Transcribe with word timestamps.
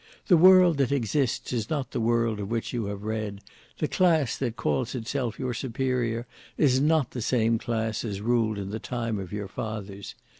The 0.29 0.35
world 0.35 0.77
that 0.77 0.91
exists 0.91 1.53
is 1.53 1.69
not 1.69 1.91
the 1.91 1.99
world 1.99 2.39
of 2.39 2.49
which 2.49 2.73
you 2.73 2.85
have 2.85 3.03
read; 3.03 3.39
the 3.77 3.87
class 3.87 4.35
that 4.39 4.55
calls 4.55 4.95
itself 4.95 5.37
your 5.37 5.53
superior 5.53 6.25
is 6.57 6.81
not 6.81 7.11
the 7.11 7.21
same 7.21 7.59
class 7.59 8.03
as 8.03 8.19
ruled 8.19 8.57
in 8.57 8.71
the 8.71 8.79
time 8.79 9.19
of 9.19 9.31
your 9.31 9.47
fathers. 9.47 10.15